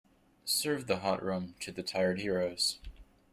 [0.45, 2.79] Serve the hot rum to the tired heroes.